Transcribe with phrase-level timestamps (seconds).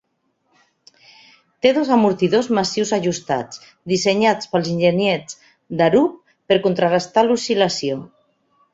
[1.65, 3.61] Té dos amortidors massius ajustats,
[3.93, 5.39] dissenyats pels enginyers
[5.83, 8.05] d'Arup per contrarestar l'oscil·lació.